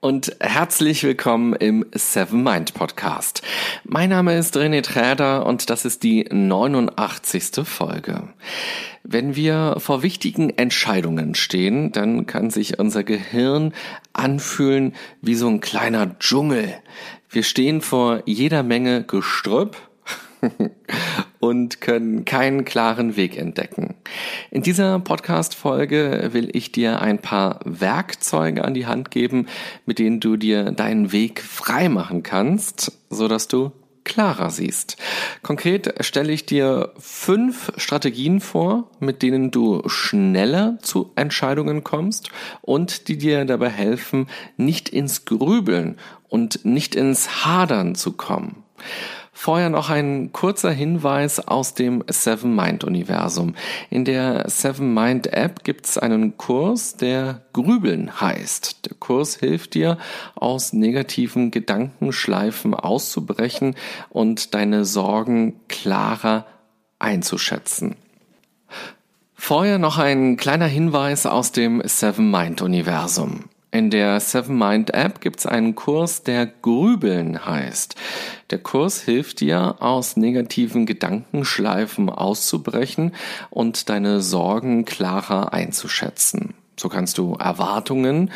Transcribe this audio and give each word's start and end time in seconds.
und 0.00 0.36
herzlich 0.40 1.04
willkommen 1.04 1.54
im 1.54 1.86
Seven 1.92 2.42
Mind 2.42 2.74
Podcast. 2.74 3.42
Mein 3.84 4.10
Name 4.10 4.36
ist 4.36 4.56
René 4.56 4.82
Träder 4.82 5.46
und 5.46 5.70
das 5.70 5.84
ist 5.84 6.02
die 6.02 6.24
89. 6.30 7.64
Folge. 7.64 8.28
Wenn 9.02 9.36
wir 9.36 9.76
vor 9.78 10.02
wichtigen 10.02 10.50
Entscheidungen 10.50 11.34
stehen, 11.34 11.92
dann 11.92 12.26
kann 12.26 12.50
sich 12.50 12.78
unser 12.78 13.04
Gehirn 13.04 13.72
anfühlen 14.12 14.94
wie 15.20 15.34
so 15.34 15.48
ein 15.48 15.60
kleiner 15.60 16.18
Dschungel. 16.18 16.74
Wir 17.30 17.42
stehen 17.42 17.80
vor 17.80 18.22
jeder 18.26 18.62
Menge 18.62 19.04
Gestrüpp 19.04 19.76
und 21.40 21.80
können 21.80 22.24
keinen 22.24 22.64
klaren 22.64 23.16
Weg 23.16 23.36
entdecken. 23.36 23.94
In 24.50 24.62
dieser 24.62 24.98
Podcast-Folge 24.98 26.30
will 26.32 26.50
ich 26.52 26.72
dir 26.72 27.00
ein 27.02 27.18
paar 27.18 27.60
Werkzeuge 27.64 28.64
an 28.64 28.74
die 28.74 28.86
Hand 28.86 29.10
geben, 29.10 29.46
mit 29.84 29.98
denen 29.98 30.20
du 30.20 30.36
dir 30.36 30.72
deinen 30.72 31.12
Weg 31.12 31.40
frei 31.40 31.88
machen 31.88 32.22
kannst, 32.22 32.92
so 33.10 33.28
dass 33.28 33.48
du 33.48 33.72
klarer 34.06 34.50
siehst. 34.50 34.96
Konkret 35.42 35.94
stelle 36.00 36.32
ich 36.32 36.46
dir 36.46 36.92
fünf 36.98 37.72
Strategien 37.76 38.40
vor, 38.40 38.88
mit 39.00 39.20
denen 39.20 39.50
du 39.50 39.82
schneller 39.88 40.78
zu 40.80 41.10
Entscheidungen 41.16 41.84
kommst 41.84 42.30
und 42.62 43.08
die 43.08 43.18
dir 43.18 43.44
dabei 43.44 43.68
helfen, 43.68 44.28
nicht 44.56 44.88
ins 44.88 45.26
Grübeln 45.26 45.98
und 46.28 46.64
nicht 46.64 46.94
ins 46.94 47.44
Hadern 47.44 47.94
zu 47.94 48.12
kommen. 48.12 48.62
Vorher 49.38 49.68
noch 49.68 49.90
ein 49.90 50.32
kurzer 50.32 50.70
Hinweis 50.70 51.46
aus 51.46 51.74
dem 51.74 52.02
Seven 52.08 52.56
Mind 52.56 52.84
Universum. 52.84 53.54
In 53.90 54.06
der 54.06 54.48
Seven 54.48 54.94
Mind 54.94 55.30
App 55.30 55.62
gibt's 55.62 55.98
einen 55.98 56.38
Kurs, 56.38 56.96
der 56.96 57.42
Grübeln 57.52 58.18
heißt. 58.18 58.86
Der 58.86 58.96
Kurs 58.98 59.36
hilft 59.36 59.74
dir, 59.74 59.98
aus 60.36 60.72
negativen 60.72 61.50
Gedankenschleifen 61.50 62.72
auszubrechen 62.72 63.76
und 64.08 64.54
deine 64.54 64.86
Sorgen 64.86 65.60
klarer 65.68 66.46
einzuschätzen. 66.98 67.94
Vorher 69.34 69.78
noch 69.78 69.98
ein 69.98 70.38
kleiner 70.38 70.66
Hinweis 70.66 71.26
aus 71.26 71.52
dem 71.52 71.82
Seven 71.84 72.30
Mind 72.30 72.62
Universum. 72.62 73.44
In 73.76 73.90
der 73.90 74.20
Seven 74.20 74.56
Mind 74.56 74.94
App 74.94 75.20
gibt 75.20 75.40
es 75.40 75.44
einen 75.44 75.74
Kurs, 75.74 76.22
der 76.22 76.46
Grübeln 76.46 77.44
heißt. 77.44 77.94
Der 78.48 78.58
Kurs 78.58 79.02
hilft 79.02 79.40
dir, 79.40 79.76
aus 79.80 80.16
negativen 80.16 80.86
Gedankenschleifen 80.86 82.08
auszubrechen 82.08 83.14
und 83.50 83.90
deine 83.90 84.22
Sorgen 84.22 84.86
klarer 84.86 85.52
einzuschätzen. 85.52 86.54
So 86.80 86.88
kannst 86.88 87.18
du 87.18 87.34
Erwartungen, 87.34 88.30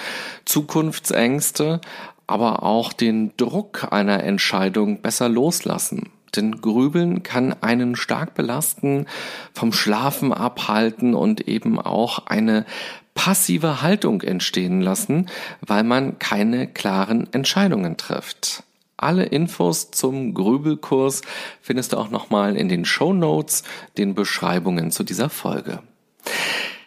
Zukunftsängste, 0.44 1.80
aber 2.26 2.62
auch 2.62 2.92
den 2.92 3.34
Druck 3.38 3.90
einer 3.92 4.22
Entscheidung 4.22 5.00
besser 5.00 5.30
loslassen. 5.30 6.10
Denn 6.36 6.60
Grübeln 6.60 7.22
kann 7.22 7.54
einen 7.60 7.96
stark 7.96 8.34
belasten, 8.34 9.06
vom 9.52 9.72
Schlafen 9.72 10.32
abhalten 10.32 11.14
und 11.14 11.48
eben 11.48 11.80
auch 11.80 12.26
eine 12.26 12.66
passive 13.14 13.82
Haltung 13.82 14.22
entstehen 14.22 14.80
lassen, 14.80 15.26
weil 15.60 15.84
man 15.84 16.18
keine 16.18 16.66
klaren 16.66 17.32
Entscheidungen 17.32 17.96
trifft. 17.96 18.62
Alle 18.96 19.24
Infos 19.24 19.90
zum 19.90 20.34
Grübelkurs 20.34 21.22
findest 21.62 21.92
du 21.92 21.96
auch 21.96 22.10
nochmal 22.10 22.56
in 22.56 22.68
den 22.68 22.84
Show 22.84 23.14
Notes, 23.14 23.62
den 23.96 24.14
Beschreibungen 24.14 24.90
zu 24.90 25.04
dieser 25.04 25.30
Folge. 25.30 25.82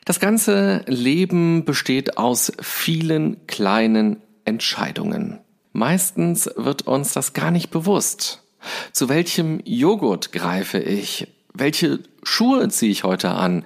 Das 0.05 0.19
ganze 0.19 0.83
Leben 0.85 1.65
besteht 1.65 2.17
aus 2.17 2.51
vielen 2.61 3.47
kleinen 3.47 4.17
Entscheidungen. 4.45 5.39
Meistens 5.71 6.49
wird 6.55 6.83
uns 6.83 7.13
das 7.13 7.33
gar 7.33 7.49
nicht 7.49 7.71
bewusst. 7.71 8.43
Zu 8.91 9.09
welchem 9.09 9.59
Joghurt 9.65 10.31
greife 10.31 10.79
ich? 10.79 11.27
Welche 11.53 11.99
Schuhe 12.23 12.67
ziehe 12.69 12.91
ich 12.91 13.03
heute 13.03 13.31
an? 13.31 13.63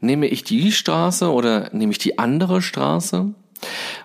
Nehme 0.00 0.26
ich 0.26 0.44
die 0.44 0.72
Straße 0.72 1.30
oder 1.30 1.70
nehme 1.72 1.92
ich 1.92 1.98
die 1.98 2.18
andere 2.18 2.62
Straße? 2.62 3.34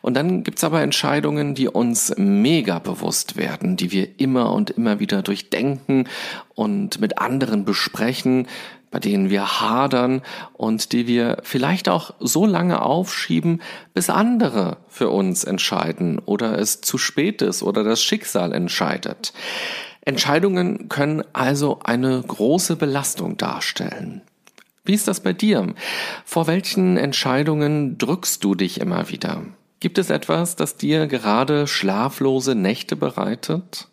Und 0.01 0.15
dann 0.15 0.43
gibt's 0.43 0.63
aber 0.63 0.81
Entscheidungen, 0.81 1.55
die 1.55 1.67
uns 1.67 2.13
mega 2.17 2.79
bewusst 2.79 3.37
werden, 3.37 3.77
die 3.77 3.91
wir 3.91 4.19
immer 4.19 4.51
und 4.53 4.71
immer 4.71 4.99
wieder 4.99 5.21
durchdenken 5.21 6.07
und 6.55 6.99
mit 6.99 7.19
anderen 7.19 7.65
besprechen, 7.65 8.47
bei 8.89 8.99
denen 8.99 9.29
wir 9.31 9.61
hadern 9.61 10.21
und 10.53 10.91
die 10.91 11.07
wir 11.07 11.37
vielleicht 11.43 11.89
auch 11.89 12.13
so 12.19 12.45
lange 12.45 12.81
aufschieben, 12.81 13.61
bis 13.93 14.09
andere 14.09 14.77
für 14.87 15.09
uns 15.09 15.43
entscheiden 15.43 16.19
oder 16.19 16.59
es 16.59 16.81
zu 16.81 16.99
spät 16.99 17.41
ist 17.41 17.63
oder 17.63 17.83
das 17.83 18.03
Schicksal 18.03 18.53
entscheidet. 18.53 19.33
Entscheidungen 20.05 20.89
können 20.89 21.23
also 21.33 21.79
eine 21.83 22.21
große 22.21 22.75
Belastung 22.75 23.37
darstellen. 23.37 24.21
Wie 24.85 24.93
ist 24.93 25.07
das 25.07 25.21
bei 25.21 25.31
dir? 25.31 25.73
Vor 26.25 26.47
welchen 26.47 26.97
Entscheidungen 26.97 27.97
drückst 27.97 28.43
du 28.43 28.53
dich 28.53 28.81
immer 28.81 29.09
wieder? 29.09 29.43
Gibt 29.79 29.97
es 29.97 30.09
etwas, 30.09 30.55
das 30.55 30.75
dir 30.75 31.07
gerade 31.07 31.67
schlaflose 31.67 32.55
Nächte 32.55 32.95
bereitet? 32.95 33.87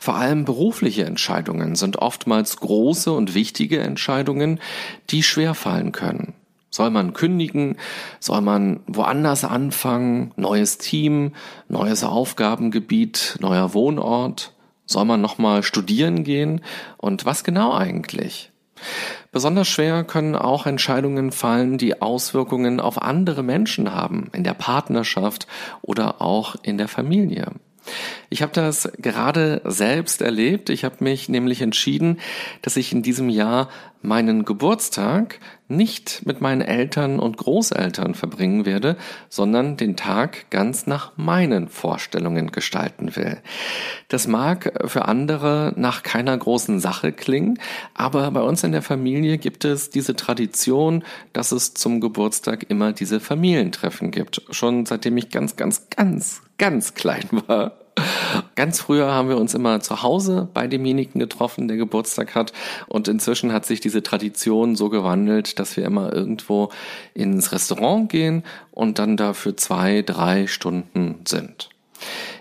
Vor 0.00 0.16
allem 0.16 0.44
berufliche 0.44 1.04
Entscheidungen 1.04 1.76
sind 1.76 1.96
oftmals 1.98 2.56
große 2.56 3.12
und 3.12 3.34
wichtige 3.34 3.80
Entscheidungen, 3.80 4.60
die 5.10 5.22
schwer 5.22 5.54
fallen 5.54 5.92
können. 5.92 6.34
Soll 6.70 6.90
man 6.90 7.12
kündigen? 7.12 7.76
Soll 8.18 8.40
man 8.40 8.80
woanders 8.88 9.44
anfangen? 9.44 10.32
Neues 10.34 10.78
Team? 10.78 11.32
Neues 11.68 12.02
Aufgabengebiet? 12.02 13.36
Neuer 13.40 13.74
Wohnort? 13.74 14.53
Soll 14.94 15.06
man 15.06 15.20
nochmal 15.20 15.64
studieren 15.64 16.22
gehen? 16.22 16.60
Und 16.98 17.24
was 17.24 17.42
genau 17.42 17.74
eigentlich? 17.74 18.52
Besonders 19.32 19.66
schwer 19.66 20.04
können 20.04 20.36
auch 20.36 20.66
Entscheidungen 20.66 21.32
fallen, 21.32 21.78
die 21.78 22.00
Auswirkungen 22.00 22.78
auf 22.78 23.02
andere 23.02 23.42
Menschen 23.42 23.92
haben, 23.92 24.30
in 24.32 24.44
der 24.44 24.54
Partnerschaft 24.54 25.48
oder 25.82 26.22
auch 26.22 26.54
in 26.62 26.78
der 26.78 26.86
Familie. 26.86 27.46
Ich 28.30 28.42
habe 28.42 28.52
das 28.52 28.90
gerade 28.98 29.60
selbst 29.64 30.22
erlebt. 30.22 30.70
Ich 30.70 30.84
habe 30.84 30.96
mich 31.00 31.28
nämlich 31.28 31.62
entschieden, 31.62 32.18
dass 32.62 32.76
ich 32.76 32.92
in 32.92 33.02
diesem 33.02 33.28
Jahr 33.28 33.68
meinen 34.04 34.44
Geburtstag 34.44 35.40
nicht 35.66 36.26
mit 36.26 36.42
meinen 36.42 36.60
Eltern 36.60 37.18
und 37.18 37.38
Großeltern 37.38 38.14
verbringen 38.14 38.66
werde, 38.66 38.96
sondern 39.30 39.78
den 39.78 39.96
Tag 39.96 40.50
ganz 40.50 40.86
nach 40.86 41.12
meinen 41.16 41.68
Vorstellungen 41.68 42.52
gestalten 42.52 43.16
will. 43.16 43.38
Das 44.08 44.26
mag 44.26 44.72
für 44.84 45.06
andere 45.06 45.72
nach 45.76 46.02
keiner 46.02 46.36
großen 46.36 46.80
Sache 46.80 47.12
klingen, 47.12 47.58
aber 47.94 48.30
bei 48.30 48.42
uns 48.42 48.62
in 48.62 48.72
der 48.72 48.82
Familie 48.82 49.38
gibt 49.38 49.64
es 49.64 49.88
diese 49.88 50.14
Tradition, 50.14 51.02
dass 51.32 51.50
es 51.50 51.72
zum 51.72 52.00
Geburtstag 52.00 52.66
immer 52.68 52.92
diese 52.92 53.20
Familientreffen 53.20 54.10
gibt. 54.10 54.42
Schon 54.50 54.84
seitdem 54.84 55.16
ich 55.16 55.30
ganz, 55.30 55.56
ganz, 55.56 55.88
ganz, 55.88 56.42
ganz 56.58 56.94
klein 56.94 57.28
war. 57.46 57.72
Ganz 58.56 58.80
früher 58.80 59.12
haben 59.12 59.28
wir 59.28 59.36
uns 59.36 59.54
immer 59.54 59.80
zu 59.80 60.02
Hause 60.02 60.48
bei 60.52 60.66
demjenigen 60.66 61.20
getroffen, 61.20 61.68
der 61.68 61.76
Geburtstag 61.76 62.34
hat. 62.34 62.52
Und 62.88 63.08
inzwischen 63.08 63.52
hat 63.52 63.66
sich 63.66 63.80
diese 63.80 64.02
Tradition 64.02 64.74
so 64.74 64.88
gewandelt, 64.88 65.58
dass 65.58 65.76
wir 65.76 65.84
immer 65.84 66.12
irgendwo 66.12 66.70
ins 67.14 67.52
Restaurant 67.52 68.08
gehen 68.08 68.42
und 68.72 68.98
dann 68.98 69.16
da 69.16 69.32
für 69.32 69.54
zwei, 69.54 70.02
drei 70.02 70.46
Stunden 70.46 71.20
sind. 71.26 71.70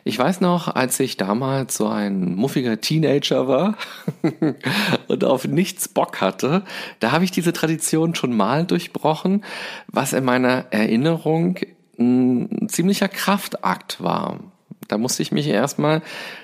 Ich 0.04 0.20
weiß 0.20 0.42
noch, 0.42 0.68
als 0.68 1.00
ich 1.00 1.16
damals 1.16 1.78
so 1.78 1.88
ein 1.88 2.36
muffiger 2.36 2.82
Teenager 2.82 3.48
war 3.48 3.78
und 5.08 5.24
auf 5.24 5.48
nichts 5.48 5.88
Bock 5.88 6.20
hatte, 6.20 6.64
da 7.00 7.12
habe 7.12 7.24
ich 7.24 7.32
diese 7.32 7.54
Tradition 7.54 8.14
schon 8.16 8.36
mal 8.36 8.66
durchbrochen, 8.66 9.46
was 9.88 10.12
in 10.14 10.26
meiner 10.26 10.66
Erinnerung 10.72 11.60
ein 11.98 12.68
ziemlicher 12.70 13.08
Kraftakt 13.08 14.02
war. 14.02 14.40
Da 14.88 14.98
musste 14.98 15.22
ich 15.22 15.32
mich 15.32 15.48
erstmal 15.48 16.02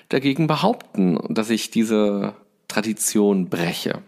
dagegen 0.10 0.48
behaupten, 0.48 1.19
dass 1.30 1.50
ich 1.50 1.72
diese 1.72 2.36
Tradition 2.68 3.50
breche. 3.50 4.01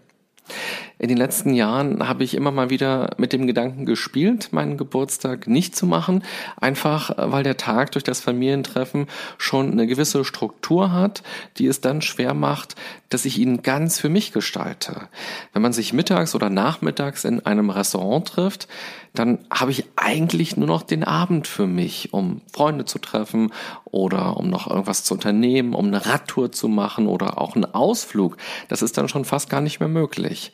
In 1.00 1.08
den 1.08 1.18
letzten 1.18 1.54
Jahren 1.56 2.08
habe 2.08 2.24
ich 2.24 2.36
immer 2.36 2.52
mal 2.52 2.70
wieder 2.70 3.16
mit 3.18 3.34
dem 3.34 3.48
Gedanken 3.48 3.86
gespielt, 3.86 4.50
meinen 4.52 4.78
Geburtstag 4.78 5.48
nicht 5.48 5.76
zu 5.76 5.88
machen, 5.88 6.24
einfach 6.60 7.12
weil 7.18 7.44
der 7.44 7.58
Tag 7.58 7.92
durch 7.94 8.04
das 8.04 8.20
Familientreffen 8.20 9.08
schon 9.38 9.72
eine 9.72 9.88
gewisse 9.88 10.24
Struktur 10.24 10.92
hat, 10.92 11.24
die 11.58 11.66
es 11.66 11.82
dann 11.82 12.02
schwer 12.02 12.34
macht, 12.34 12.76
dass 13.10 13.26
ich 13.26 13.40
ihn 13.40 13.64
ganz 13.64 14.00
für 14.00 14.10
mich 14.10 14.32
gestalte. 14.32 15.08
Wenn 15.54 15.64
man 15.64 15.74
sich 15.74 15.94
mittags 15.94 16.36
oder 16.36 16.50
nachmittags 16.50 17.26
in 17.26 17.44
einem 17.46 17.72
Restaurant 17.72 18.28
trifft, 18.28 18.68
dann 19.14 19.40
habe 19.52 19.72
ich 19.72 19.86
eigentlich 19.98 20.56
nur 20.56 20.68
noch 20.68 20.84
den 20.84 21.04
Abend 21.04 21.48
für 21.48 21.68
mich, 21.68 22.14
um 22.14 22.42
Freunde 22.54 22.86
zu 22.86 22.98
treffen 23.00 23.52
oder 23.86 24.38
um 24.38 24.50
noch 24.50 24.70
irgendwas 24.70 25.04
zu 25.04 25.14
unternehmen, 25.14 25.74
um 25.74 25.88
eine 25.88 26.06
Radtour 26.06 26.52
zu 26.52 26.70
machen 26.70 27.08
oder 27.08 27.38
auch 27.38 27.56
einen 27.56 27.66
Ausflug. 27.66 28.38
Das 28.70 28.82
ist 28.82 28.98
dann 28.98 29.10
schon 29.10 29.26
fast 29.26 29.50
gar 29.50 29.62
nicht 29.62 29.80
mehr 29.80 29.90
möglich. 29.90 30.54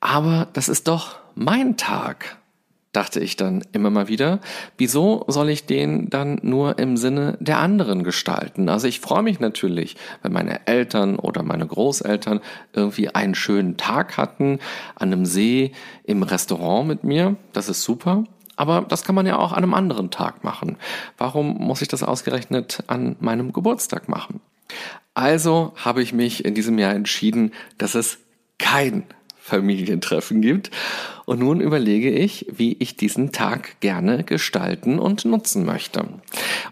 Aber 0.00 0.48
das 0.52 0.68
ist 0.68 0.88
doch 0.88 1.18
mein 1.34 1.76
Tag 1.76 2.39
dachte 2.92 3.20
ich 3.20 3.36
dann 3.36 3.62
immer 3.72 3.90
mal 3.90 4.08
wieder, 4.08 4.40
wieso 4.76 5.24
soll 5.28 5.50
ich 5.50 5.66
den 5.66 6.10
dann 6.10 6.40
nur 6.42 6.78
im 6.78 6.96
Sinne 6.96 7.36
der 7.40 7.58
anderen 7.58 8.02
gestalten? 8.02 8.68
Also 8.68 8.88
ich 8.88 9.00
freue 9.00 9.22
mich 9.22 9.38
natürlich, 9.38 9.96
wenn 10.22 10.32
meine 10.32 10.66
Eltern 10.66 11.18
oder 11.18 11.42
meine 11.42 11.66
Großeltern 11.66 12.40
irgendwie 12.72 13.08
einen 13.14 13.34
schönen 13.34 13.76
Tag 13.76 14.16
hatten, 14.16 14.58
an 14.96 15.12
einem 15.12 15.24
See, 15.24 15.72
im 16.04 16.22
Restaurant 16.22 16.88
mit 16.88 17.04
mir, 17.04 17.36
das 17.52 17.68
ist 17.68 17.82
super. 17.82 18.24
Aber 18.56 18.82
das 18.82 19.04
kann 19.04 19.14
man 19.14 19.26
ja 19.26 19.38
auch 19.38 19.52
an 19.52 19.62
einem 19.62 19.72
anderen 19.72 20.10
Tag 20.10 20.44
machen. 20.44 20.76
Warum 21.16 21.56
muss 21.58 21.80
ich 21.80 21.88
das 21.88 22.02
ausgerechnet 22.02 22.82
an 22.88 23.16
meinem 23.20 23.52
Geburtstag 23.52 24.08
machen? 24.08 24.40
Also 25.14 25.72
habe 25.76 26.02
ich 26.02 26.12
mich 26.12 26.44
in 26.44 26.54
diesem 26.54 26.78
Jahr 26.78 26.94
entschieden, 26.94 27.52
dass 27.78 27.94
es 27.94 28.18
kein 28.58 29.04
Familientreffen 29.50 30.40
gibt. 30.40 30.70
Und 31.26 31.38
nun 31.38 31.60
überlege 31.60 32.10
ich, 32.10 32.46
wie 32.50 32.76
ich 32.80 32.96
diesen 32.96 33.30
Tag 33.30 33.78
gerne 33.80 34.24
gestalten 34.24 34.98
und 34.98 35.24
nutzen 35.24 35.64
möchte. 35.64 36.04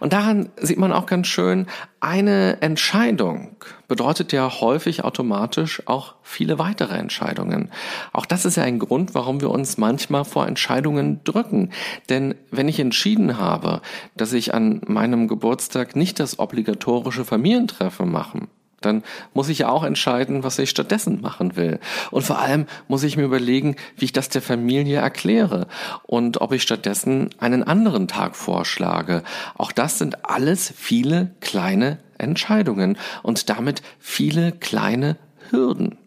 Und 0.00 0.12
daran 0.12 0.48
sieht 0.56 0.78
man 0.78 0.92
auch 0.92 1.06
ganz 1.06 1.26
schön, 1.28 1.66
eine 2.00 2.62
Entscheidung 2.62 3.56
bedeutet 3.88 4.32
ja 4.32 4.60
häufig 4.60 5.04
automatisch 5.04 5.82
auch 5.86 6.14
viele 6.22 6.58
weitere 6.58 6.96
Entscheidungen. 6.96 7.70
Auch 8.12 8.26
das 8.26 8.44
ist 8.44 8.56
ja 8.56 8.62
ein 8.64 8.78
Grund, 8.78 9.14
warum 9.14 9.40
wir 9.40 9.50
uns 9.50 9.78
manchmal 9.78 10.24
vor 10.24 10.46
Entscheidungen 10.46 11.22
drücken. 11.24 11.70
Denn 12.08 12.34
wenn 12.50 12.68
ich 12.68 12.80
entschieden 12.80 13.38
habe, 13.38 13.80
dass 14.16 14.32
ich 14.32 14.54
an 14.54 14.80
meinem 14.86 15.28
Geburtstag 15.28 15.96
nicht 15.96 16.20
das 16.20 16.38
obligatorische 16.38 17.24
Familientreffen 17.24 18.10
mache, 18.10 18.48
dann 18.80 19.02
muss 19.34 19.48
ich 19.48 19.58
ja 19.58 19.68
auch 19.68 19.84
entscheiden, 19.84 20.44
was 20.44 20.58
ich 20.58 20.70
stattdessen 20.70 21.20
machen 21.20 21.56
will. 21.56 21.80
Und 22.10 22.22
vor 22.22 22.38
allem 22.38 22.66
muss 22.86 23.02
ich 23.02 23.16
mir 23.16 23.24
überlegen, 23.24 23.76
wie 23.96 24.06
ich 24.06 24.12
das 24.12 24.28
der 24.28 24.42
Familie 24.42 24.98
erkläre 24.98 25.66
und 26.04 26.40
ob 26.40 26.52
ich 26.52 26.62
stattdessen 26.62 27.30
einen 27.38 27.62
anderen 27.64 28.06
Tag 28.08 28.36
vorschlage. 28.36 29.22
Auch 29.56 29.72
das 29.72 29.98
sind 29.98 30.24
alles 30.24 30.72
viele 30.76 31.32
kleine 31.40 31.98
Entscheidungen 32.18 32.98
und 33.22 33.48
damit 33.48 33.82
viele 33.98 34.52
kleine 34.52 35.16
Hürden. 35.50 35.98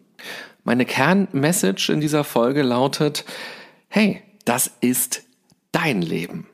Meine 0.64 0.86
Kernmessage 0.86 1.92
in 1.92 2.00
dieser 2.00 2.24
Folge 2.24 2.62
lautet, 2.62 3.24
hey, 3.88 4.22
das 4.44 4.70
ist 4.80 5.24
dein 5.72 6.02
Leben. 6.02 6.46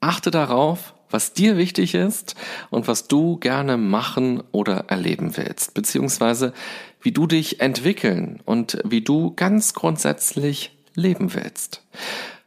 Achte 0.00 0.30
darauf, 0.30 0.94
was 1.10 1.32
dir 1.32 1.56
wichtig 1.56 1.94
ist 1.94 2.34
und 2.70 2.88
was 2.88 3.08
du 3.08 3.36
gerne 3.36 3.76
machen 3.76 4.42
oder 4.52 4.84
erleben 4.88 5.36
willst, 5.36 5.74
beziehungsweise 5.74 6.52
wie 7.00 7.12
du 7.12 7.26
dich 7.26 7.60
entwickeln 7.60 8.40
und 8.44 8.78
wie 8.84 9.00
du 9.00 9.32
ganz 9.34 9.74
grundsätzlich 9.74 10.76
leben 10.94 11.34
willst. 11.34 11.82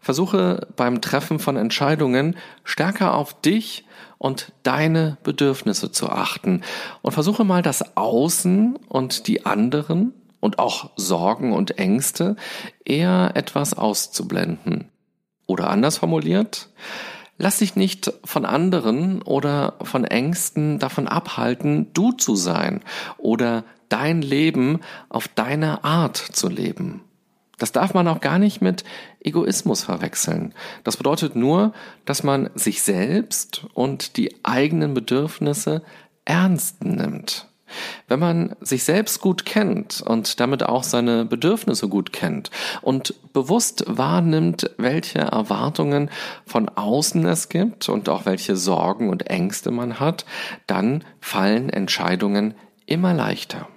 Versuche 0.02 0.68
beim 0.76 1.02
Treffen 1.02 1.40
von 1.40 1.56
Entscheidungen 1.56 2.36
stärker 2.64 3.14
auf 3.14 3.40
dich 3.42 3.86
und 4.18 4.52
deine 4.64 5.18
Bedürfnisse 5.24 5.92
zu 5.92 6.10
achten 6.10 6.64
und 7.02 7.12
versuche 7.14 7.44
mal 7.44 7.62
das 7.62 7.96
Außen 7.98 8.78
und 8.88 9.28
die 9.28 9.46
anderen 9.46 10.14
und 10.40 10.60
auch 10.60 10.92
Sorgen 10.96 11.54
und 11.54 11.78
Ängste 11.78 12.36
eher 12.86 13.32
etwas 13.36 13.74
auszublenden. 13.74 14.90
Oder 15.48 15.70
anders 15.70 15.98
formuliert, 15.98 16.70
Lass 17.42 17.60
dich 17.60 17.78
nicht 17.78 18.12
von 18.26 18.46
anderen 18.46 19.22
oder 19.22 19.76
von 19.82 20.04
Ängsten 20.04 20.78
davon 20.78 21.08
abhalten, 21.08 21.88
du 21.94 22.12
zu 22.12 22.36
sein 22.36 22.82
oder 23.18 23.64
dein 23.88 24.22
Leben 24.22 24.82
auf 25.08 25.30
deine 25.30 25.86
Art 25.86 26.18
zu 26.18 26.50
leben. 26.50 27.02
Das 27.58 27.72
darf 27.72 27.94
man 27.94 28.10
auch 28.10 28.20
gar 28.20 28.40
nicht 28.40 28.62
mit 28.62 28.84
Egoismus 29.22 29.84
verwechseln. 29.84 30.54
Das 30.84 30.98
bedeutet 30.98 31.38
nur, 31.38 31.74
dass 32.04 32.24
man 32.24 32.50
sich 32.56 32.84
selbst 32.84 33.66
und 33.74 34.18
die 34.18 34.44
eigenen 34.44 34.94
Bedürfnisse 34.94 35.82
ernst 36.26 36.84
nimmt. 36.84 37.49
Wenn 38.08 38.20
man 38.20 38.56
sich 38.62 38.84
selbst 38.84 39.22
gut 39.22 39.46
kennt 39.46 40.02
und 40.02 40.40
damit 40.40 40.64
auch 40.64 40.84
seine 40.84 41.26
Bedürfnisse 41.26 41.88
gut 41.88 42.14
kennt 42.14 42.52
und 42.82 43.14
bewusst 43.34 43.84
wahrnimmt, 43.88 44.72
welche 44.78 45.20
Erwartungen 45.20 46.10
von 46.46 46.70
außen 46.70 47.26
es 47.26 47.50
gibt 47.50 47.90
und 47.90 48.10
auch 48.10 48.26
welche 48.26 48.56
Sorgen 48.56 49.10
und 49.10 49.28
Ängste 49.28 49.72
man 49.72 50.00
hat, 50.00 50.26
dann 50.68 51.04
fallen 51.20 51.70
Entscheidungen 51.70 52.56
immer 52.86 53.14
leichter. 53.14 53.68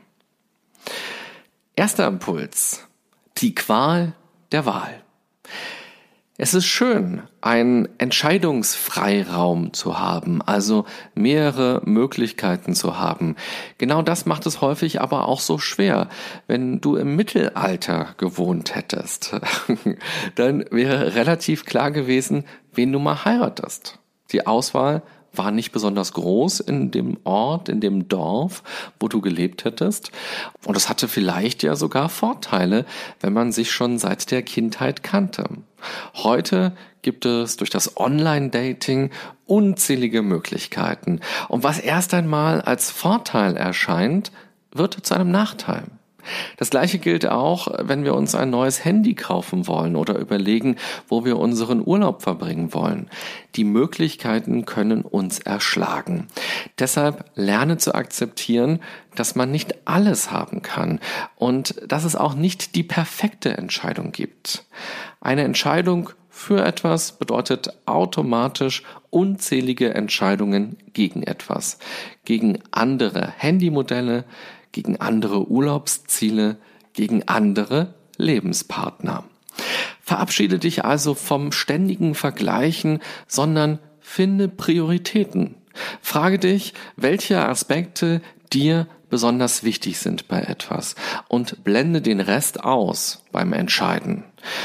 Erster 1.77 2.07
Impuls. 2.07 2.87
Die 3.39 3.55
Qual 3.55 4.15
der 4.53 4.67
Wahl. 4.67 5.03
Es 6.43 6.55
ist 6.55 6.67
schön, 6.67 7.23
einen 7.41 7.89
Entscheidungsfreiraum 7.99 9.73
zu 9.75 10.01
haben, 10.01 10.43
also 10.43 10.87
mehrere 11.15 11.81
Möglichkeiten 11.85 12.75
zu 12.75 12.99
haben. 12.99 13.37
Genau 13.79 14.03
das 14.03 14.27
macht 14.27 14.45
es 14.47 14.61
häufig 14.61 15.01
aber 15.01 15.29
auch 15.29 15.39
so 15.39 15.59
schwer. 15.59 16.09
Wenn 16.49 16.81
du 16.81 16.97
im 16.97 17.15
Mittelalter 17.15 18.17
gewohnt 18.17 18.75
hättest, 18.75 19.37
dann 20.35 20.65
wäre 20.73 21.15
relativ 21.15 21.65
klar 21.65 21.93
gewesen, 21.93 22.45
wen 22.73 22.91
du 22.91 22.99
mal 22.99 23.25
heiratest. 23.25 24.01
Die 24.33 24.45
Auswahl 24.45 25.03
war 25.35 25.51
nicht 25.51 25.73
besonders 25.73 26.13
groß 26.13 26.61
in 26.61 26.91
dem 26.91 27.19
Ort, 27.25 27.69
in 27.69 27.81
dem 27.81 28.09
Dorf, 28.09 28.63
wo 29.01 29.09
du 29.09 29.21
gelebt 29.21 29.65
hättest. 29.65 30.13
Und 30.67 30.77
es 30.77 30.89
hatte 30.89 31.09
vielleicht 31.09 31.63
ja 31.63 31.77
sogar 31.77 32.09
Vorteile, 32.09 32.85
wenn 33.21 33.33
man 33.33 33.53
sich 33.53 33.71
schon 33.71 33.99
seit 33.99 34.31
der 34.31 34.43
Kindheit 34.43 35.03
kannte. 35.03 35.49
Heute 36.15 36.73
gibt 37.03 37.25
es 37.25 37.57
durch 37.57 37.71
das 37.71 37.97
Online-Dating 37.97 39.11
unzählige 39.47 40.23
Möglichkeiten. 40.23 41.21
Und 41.49 41.65
was 41.65 41.79
erst 41.79 42.15
einmal 42.15 42.61
als 42.61 42.91
Vorteil 42.91 43.57
erscheint, 43.57 44.31
wird 44.73 45.05
zu 45.05 45.15
einem 45.15 45.31
Nachteil. 45.31 45.85
Das 46.57 46.71
gleiche 46.71 46.99
gilt 46.99 47.27
auch, 47.27 47.69
wenn 47.83 48.05
wir 48.05 48.15
uns 48.15 48.35
ein 48.35 48.51
neues 48.51 48.85
Handy 48.85 49.15
kaufen 49.15 49.67
wollen 49.67 49.97
oder 49.97 50.19
überlegen, 50.19 50.77
wo 51.09 51.25
wir 51.25 51.39
unseren 51.39 51.83
Urlaub 51.85 52.23
verbringen 52.23 52.73
wollen. 52.75 53.09
Die 53.55 53.65
Möglichkeiten 53.65 54.65
können 54.65 55.03
uns 55.03 55.39
erschlagen. 55.39 56.27
Deshalb 56.79 57.25
lerne 57.35 57.77
zu 57.79 57.95
akzeptieren, 57.95 58.81
dass 59.15 59.35
man 59.35 59.51
nicht 59.51 59.87
alles 59.87 60.31
haben 60.31 60.63
kann 60.63 61.01
und 61.37 61.75
dass 61.87 62.05
es 62.05 62.17
auch 62.17 62.35
nicht 62.35 62.75
die 62.75 62.83
perfekte 62.83 63.57
Entscheidung 63.57 64.13
gibt. 64.13 64.65
Eine 65.21 65.43
Entscheidung 65.43 66.11
für 66.35 66.65
etwas 66.65 67.13
bedeutet 67.13 67.77
automatisch 67.85 68.83
unzählige 69.11 69.93
Entscheidungen 69.95 70.79
gegen 70.95 71.23
etwas, 71.23 71.79
gegen 72.25 72.59
andere 72.71 73.35
Handymodelle, 73.37 74.25
gegen 74.73 75.01
andere 75.01 75.49
Urlaubsziele, 75.49 76.57
gegen 76.95 77.29
andere 77.29 77.95
Lebenspartner. 78.17 79.25
Verabschiede 80.03 80.59
dich 80.59 80.85
also 80.85 81.15
vom 81.15 81.53
ständigen 81.53 82.15
Vergleichen, 82.15 83.01
sondern 83.27 83.79
finde 84.01 84.49
Prioritäten. 84.49 85.55
Frage 86.01 86.39
dich, 86.39 86.75
welche 86.97 87.47
Aspekte 87.49 88.21
dir 88.53 88.87
besonders 89.09 89.63
wichtig 89.63 89.99
sind 89.99 90.27
bei 90.29 90.41
etwas 90.41 90.95
und 91.29 91.65
blende 91.65 92.01
den 92.01 92.19
Rest 92.21 92.65
aus 92.65 93.23
beim 93.31 93.53
Entscheiden. 93.53 94.25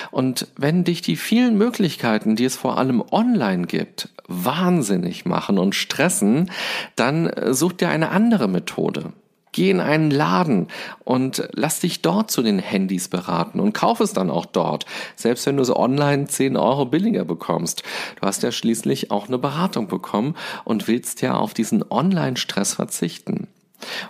Und 0.09 0.47
wenn 0.55 0.85
dich 0.85 1.01
die 1.01 1.17
vielen 1.17 1.57
Möglichkeiten, 1.57 2.35
die 2.35 2.45
es 2.45 2.55
vor 2.55 2.77
allem 2.77 3.03
online 3.11 3.67
gibt, 3.67 4.09
wahnsinnig 4.27 5.25
machen 5.25 5.59
und 5.59 5.75
stressen, 5.75 6.49
dann 6.95 7.29
such 7.51 7.73
dir 7.73 7.89
eine 7.89 8.09
andere 8.09 8.47
Methode. 8.47 9.11
Geh 9.57 9.71
in 9.71 9.79
einen 9.79 10.11
Laden 10.11 10.67
und 11.03 11.49
lass 11.51 11.79
dich 11.79 12.03
dort 12.03 12.29
zu 12.29 12.43
den 12.43 12.59
Handys 12.59 13.07
beraten 13.07 13.59
und 13.59 13.73
kauf 13.73 14.01
es 14.01 14.13
dann 14.13 14.29
auch 14.29 14.45
dort, 14.45 14.85
selbst 15.15 15.47
wenn 15.47 15.57
du 15.57 15.63
es 15.63 15.75
online 15.75 16.27
10 16.27 16.55
Euro 16.55 16.85
billiger 16.85 17.25
bekommst. 17.25 17.81
Du 18.21 18.27
hast 18.27 18.43
ja 18.43 18.51
schließlich 18.51 19.09
auch 19.09 19.27
eine 19.27 19.39
Beratung 19.39 19.87
bekommen 19.87 20.35
und 20.63 20.87
willst 20.87 21.23
ja 21.23 21.33
auf 21.33 21.55
diesen 21.55 21.83
Online-Stress 21.89 22.75
verzichten. 22.75 23.47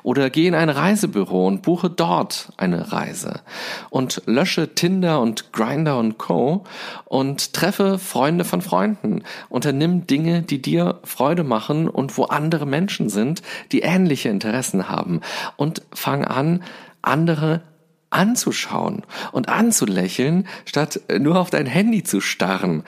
Oder 0.03 0.29
geh 0.29 0.47
in 0.47 0.55
ein 0.55 0.69
Reisebüro 0.69 1.47
und 1.47 1.62
buche 1.62 1.89
dort 1.89 2.51
eine 2.57 2.91
Reise. 2.91 3.41
Und 3.89 4.21
lösche 4.25 4.74
Tinder 4.75 5.21
und 5.21 5.51
Grinder 5.53 5.97
und 6.00 6.17
Co. 6.17 6.63
und 7.05 7.53
treffe 7.53 8.00
Freunde 8.00 8.45
von 8.45 8.62
Freunden. 8.62 9.24
Unternimm 9.50 10.07
Dinge, 10.07 10.41
die 10.41 10.62
dir 10.62 11.00
Freude 11.03 11.43
machen 11.43 11.89
und 11.89 12.17
wo 12.17 12.25
andere 12.25 12.65
Menschen 12.65 13.09
sind, 13.09 13.41
die 13.71 13.81
ähnliche 13.81 14.29
Interessen 14.29 14.89
haben. 14.89 15.21
Und 15.57 15.81
fang 15.93 16.24
an, 16.25 16.63
andere 17.01 17.62
anzuschauen 18.09 19.03
und 19.33 19.50
anzulächeln, 19.50 20.47
statt 20.65 21.01
nur 21.19 21.38
auf 21.39 21.50
dein 21.50 21.65
Handy 21.65 22.03
zu 22.03 22.21
starren. 22.21 22.83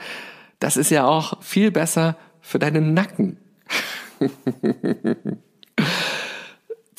Das 0.60 0.76
ist 0.76 0.90
ja 0.90 1.06
auch 1.06 1.42
viel 1.42 1.70
besser 1.70 2.16
für 2.40 2.58
deinen 2.58 2.94
Nacken. 2.94 3.36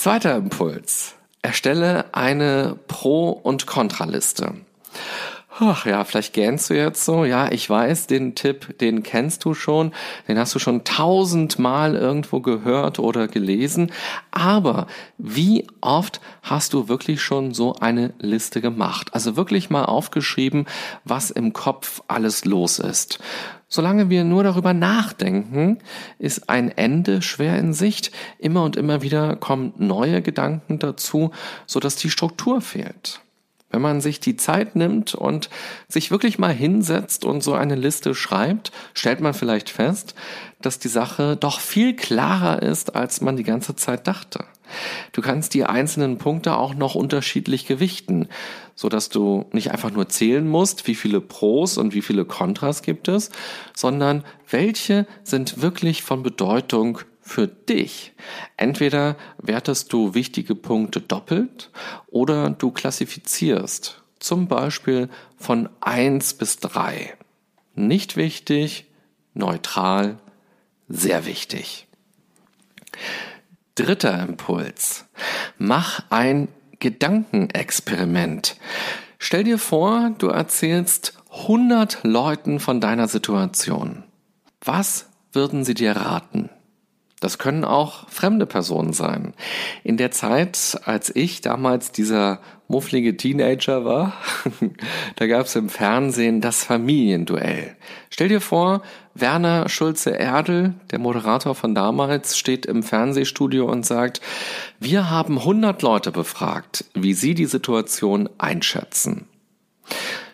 Zweiter 0.02 0.36
Impuls. 0.36 1.14
Erstelle 1.44 2.06
eine 2.12 2.76
Pro- 2.88 3.30
und 3.30 3.68
Kontraliste. 3.68 4.56
Ach 5.64 5.86
ja, 5.86 6.04
vielleicht 6.06 6.34
gähnst 6.34 6.72
du 6.72 6.74
jetzt 6.74 7.06
so. 7.06 7.24
Ja, 7.24 7.52
ich 7.52 7.70
weiß, 7.70 8.08
den 8.08 8.34
Tipp, 8.34 8.80
den 8.80 9.04
kennst 9.04 9.46
du 9.46 9.54
schon. 9.54 9.92
Den 10.28 10.40
hast 10.40 10.56
du 10.56 10.60
schon 10.60 10.84
tausendmal 10.84 11.96
irgendwo 11.96 12.40
gehört 12.40 12.98
oder 12.98 13.28
gelesen. 13.28 13.92
Aber 14.32 14.88
wie 15.20 15.68
oft 15.80 16.20
hast 16.42 16.74
du 16.74 16.88
wirklich 16.88 17.22
schon 17.22 17.54
so 17.54 17.76
eine 17.76 18.12
Liste 18.18 18.60
gemacht? 18.60 19.14
Also 19.14 19.38
wirklich 19.38 19.70
mal 19.70 19.86
aufgeschrieben, 19.86 20.66
was 21.06 21.30
im 21.30 21.54
Kopf 21.54 22.02
alles 22.08 22.44
los 22.44 22.80
ist. 22.80 23.20
Solange 23.68 24.10
wir 24.10 24.24
nur 24.24 24.44
darüber 24.44 24.74
nachdenken, 24.74 25.78
ist 26.18 26.50
ein 26.50 26.76
Ende 26.76 27.22
schwer 27.22 27.60
in 27.60 27.74
Sicht. 27.74 28.12
Immer 28.40 28.64
und 28.64 28.78
immer 28.78 29.04
wieder 29.04 29.36
kommen 29.36 29.74
neue 29.78 30.24
Gedanken 30.24 30.80
dazu, 30.80 31.30
so 31.68 31.80
dass 31.80 31.98
die 31.98 32.10
Struktur 32.10 32.62
fehlt. 32.62 33.22
Wenn 33.72 33.82
man 33.82 34.02
sich 34.02 34.20
die 34.20 34.36
Zeit 34.36 34.76
nimmt 34.76 35.16
und 35.16 35.50
sich 35.88 36.12
wirklich 36.12 36.38
mal 36.40 36.54
hinsetzt 36.54 37.26
und 37.26 37.42
so 37.42 37.54
eine 37.54 37.76
Liste 37.76 38.14
schreibt, 38.14 38.72
stellt 38.94 39.22
man 39.22 39.34
vielleicht 39.34 39.70
fest, 39.70 40.14
dass 40.62 40.80
die 40.80 40.90
Sache 40.90 41.38
doch 41.38 41.60
viel 41.60 41.96
klarer 41.96 42.62
ist, 42.62 42.96
als 42.96 43.22
man 43.22 43.38
die 43.38 43.44
ganze 43.44 43.76
Zeit 43.76 44.08
dachte. 44.08 44.46
Du 45.12 45.22
kannst 45.22 45.54
die 45.54 45.66
einzelnen 45.66 46.18
Punkte 46.18 46.56
auch 46.56 46.74
noch 46.74 46.96
unterschiedlich 46.96 47.66
gewichten, 47.66 48.28
so 48.76 48.90
dass 48.90 49.10
du 49.10 49.46
nicht 49.52 49.72
einfach 49.72 49.92
nur 49.92 50.08
zählen 50.10 50.48
musst, 50.48 50.88
wie 50.88 50.96
viele 50.96 51.22
Pros 51.22 51.78
und 51.78 51.94
wie 51.94 52.02
viele 52.02 52.26
Kontras 52.26 52.82
gibt 52.82 53.08
es, 53.08 53.32
sondern 53.76 54.24
welche 54.50 55.08
sind 55.24 55.62
wirklich 55.62 56.04
von 56.04 56.24
Bedeutung 56.24 57.00
für 57.22 57.48
dich. 57.48 58.14
Entweder 58.58 59.16
wertest 59.38 59.94
du 59.94 60.14
wichtige 60.14 60.56
Punkte 60.56 61.02
doppelt 61.02 61.70
oder 62.08 62.50
du 62.50 62.72
klassifizierst, 62.72 64.02
zum 64.20 64.48
Beispiel 64.48 65.10
von 65.38 65.70
eins 65.80 66.34
bis 66.34 66.58
drei. 66.58 67.16
Nicht 67.76 68.18
wichtig, 68.18 68.86
neutral, 69.34 70.18
sehr 70.88 71.26
wichtig. 71.26 71.88
Dritter 73.76 74.22
Impuls. 74.22 75.06
Mach 75.58 76.04
ein 76.10 76.50
Gedankenexperiment. 76.80 78.58
Stell 79.18 79.44
dir 79.44 79.60
vor, 79.60 80.12
du 80.18 80.28
erzählst 80.28 81.14
100 81.32 82.00
Leuten 82.04 82.60
von 82.60 82.82
deiner 82.82 83.08
Situation. 83.08 84.04
Was 84.64 85.08
würden 85.32 85.64
sie 85.64 85.76
dir 85.76 85.96
raten? 85.96 86.50
Das 87.22 87.38
können 87.38 87.64
auch 87.64 88.10
fremde 88.10 88.48
Personen 88.48 88.94
sein. 88.94 89.34
In 89.84 89.96
der 89.96 90.12
Zeit, 90.12 90.82
als 90.86 91.16
ich 91.16 91.40
damals 91.42 91.92
dieser 91.92 92.40
mufflige 92.68 93.16
Teenager 93.16 93.86
war, 93.86 94.14
da 95.18 95.28
gab 95.28 95.46
es 95.46 95.56
im 95.56 95.70
Fernsehen 95.70 96.42
das 96.42 96.64
Familienduell. 96.64 97.76
Stell 98.10 98.30
dir 98.30 98.42
vor, 98.42 98.82
Werner 99.14 99.70
Schulze-Erdel, 99.70 100.74
der 100.90 101.00
Moderator 101.00 101.54
von 101.54 101.76
damals, 101.76 102.38
steht 102.38 102.66
im 102.66 102.82
Fernsehstudio 102.82 103.66
und 103.70 103.86
sagt, 103.86 104.20
wir 104.80 105.12
haben 105.12 105.38
100 105.38 105.80
Leute 105.84 106.12
befragt, 106.12 106.86
wie 106.96 107.14
sie 107.14 107.36
die 107.36 107.46
Situation 107.46 108.30
einschätzen. 108.40 109.28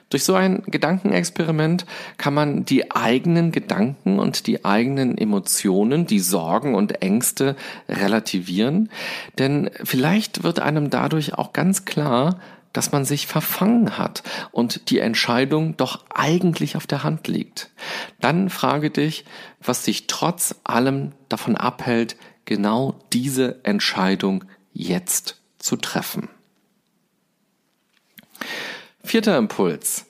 Durch 0.10 0.24
so 0.24 0.36
ein 0.36 0.64
Gedankenexperiment 0.66 1.86
kann 2.18 2.34
man 2.34 2.64
die 2.64 2.92
eigenen 2.92 3.52
Gedanken 3.52 4.20
und 4.20 4.48
die 4.48 4.64
eigenen 4.64 5.18
Emotionen, 5.18 6.06
die 6.08 6.20
Sorgen 6.20 6.76
und 6.76 7.02
Ängste 7.02 7.56
relativieren, 7.90 8.90
denn 9.38 9.70
vielleicht 9.84 10.44
wird 10.44 10.60
einem 10.60 10.90
dadurch 10.90 11.34
auch 11.34 11.52
ganz 11.52 11.84
klar, 11.84 12.40
dass 12.72 12.92
man 12.92 13.06
sich 13.06 13.28
verfangen 13.28 13.98
hat 13.98 14.24
und 14.52 14.92
die 14.92 15.00
Entscheidung 15.00 15.76
doch 15.78 16.06
eigentlich 16.14 16.78
auf 16.78 16.86
der 16.86 17.04
Hand 17.04 17.28
liegt. 17.28 17.72
Dann 18.22 18.50
frage 18.50 18.92
dich, 18.92 19.26
was 19.62 19.84
dich 19.84 20.08
trotz 20.08 20.56
allem 20.64 21.14
davon 21.28 21.58
abhält, 21.58 22.18
genau 22.46 23.00
diese 23.14 23.64
Entscheidung 23.64 24.46
jetzt 24.74 25.42
zu 25.58 25.76
treffen. 25.76 26.30
Vierter 29.08 29.38
Impuls. 29.38 30.06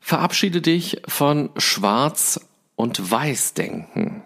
Verabschiede 0.00 0.62
dich 0.62 1.02
von 1.06 1.50
Schwarz- 1.58 2.40
und 2.76 3.10
Weiß-Denken. 3.10 4.22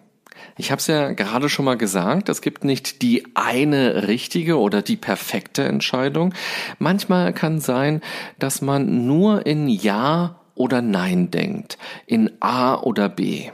Ich 0.57 0.71
habe 0.71 0.79
es 0.79 0.87
ja 0.87 1.13
gerade 1.13 1.49
schon 1.49 1.65
mal 1.65 1.77
gesagt, 1.77 2.29
es 2.29 2.41
gibt 2.41 2.63
nicht 2.63 3.03
die 3.03 3.27
eine 3.35 4.07
richtige 4.07 4.59
oder 4.59 4.81
die 4.81 4.97
perfekte 4.97 5.65
Entscheidung. 5.65 6.33
Manchmal 6.79 7.33
kann 7.33 7.59
sein, 7.61 8.01
dass 8.39 8.63
man 8.63 9.07
nur 9.07 9.45
in 9.45 9.69
Ja 9.69 10.41
oder 10.55 10.83
Nein 10.83 11.33
denkt, 11.33 11.77
in 12.07 12.31
A 12.41 12.77
oder 12.77 13.09
B. 13.09 13.51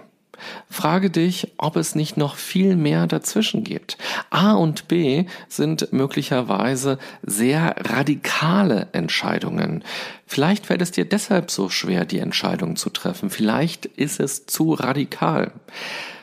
Frage 0.68 1.10
dich, 1.10 1.52
ob 1.58 1.76
es 1.76 1.94
nicht 1.94 2.16
noch 2.16 2.36
viel 2.36 2.76
mehr 2.76 3.06
dazwischen 3.06 3.64
gibt. 3.64 3.98
A 4.30 4.52
und 4.52 4.88
B 4.88 5.26
sind 5.48 5.92
möglicherweise 5.92 6.98
sehr 7.22 7.76
radikale 7.78 8.88
Entscheidungen. 8.92 9.84
Vielleicht 10.26 10.66
fällt 10.66 10.82
es 10.82 10.90
dir 10.90 11.04
deshalb 11.04 11.50
so 11.50 11.68
schwer, 11.68 12.04
die 12.04 12.18
Entscheidung 12.18 12.76
zu 12.76 12.90
treffen. 12.90 13.30
Vielleicht 13.30 13.86
ist 13.86 14.20
es 14.20 14.46
zu 14.46 14.72
radikal. 14.72 15.52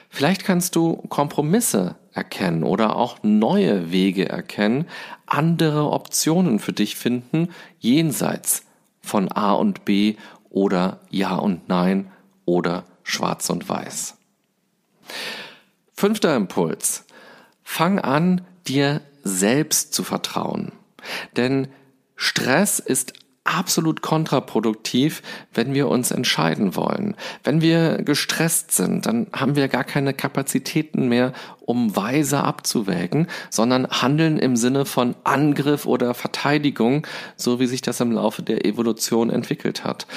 Vielleicht 0.09 0.43
kannst 0.43 0.75
du 0.75 0.95
Kompromisse 1.09 1.95
erkennen 2.13 2.63
oder 2.63 2.95
auch 2.95 3.19
neue 3.21 3.91
Wege 3.91 4.27
erkennen, 4.27 4.85
andere 5.27 5.91
Optionen 5.91 6.59
für 6.59 6.73
dich 6.73 6.95
finden, 6.95 7.49
jenseits 7.79 8.65
von 9.01 9.31
A 9.31 9.53
und 9.53 9.85
B 9.85 10.15
oder 10.49 10.99
Ja 11.09 11.35
und 11.35 11.69
Nein 11.69 12.11
oder 12.45 12.85
schwarz 13.09 13.49
und 13.49 13.67
weiß. 13.67 14.15
Fünfter 15.93 16.35
Impuls. 16.35 17.05
Fang 17.63 17.99
an, 17.99 18.45
dir 18.67 19.01
selbst 19.23 19.93
zu 19.93 20.03
vertrauen. 20.03 20.71
Denn 21.35 21.67
Stress 22.15 22.79
ist 22.79 23.13
absolut 23.49 24.01
kontraproduktiv, 24.01 25.21
wenn 25.53 25.73
wir 25.73 25.87
uns 25.87 26.11
entscheiden 26.11 26.75
wollen. 26.75 27.15
Wenn 27.43 27.61
wir 27.61 28.01
gestresst 28.03 28.71
sind, 28.71 29.05
dann 29.05 29.27
haben 29.33 29.55
wir 29.55 29.67
gar 29.67 29.83
keine 29.83 30.13
Kapazitäten 30.13 31.07
mehr, 31.07 31.33
um 31.69 31.95
weise 31.95 32.43
abzuwägen, 32.43 33.27
sondern 33.51 33.87
handeln 33.87 34.39
im 34.39 34.55
Sinne 34.55 34.85
von 34.85 35.15
Angriff 35.23 35.85
oder 35.85 36.15
Verteidigung, 36.15 37.05
so 37.35 37.59
wie 37.59 37.67
sich 37.67 37.83
das 37.83 37.99
im 37.99 38.11
Laufe 38.11 38.41
der 38.41 38.65
Evolution 38.65 39.29
entwickelt 39.29 39.83
hat. 39.83 40.07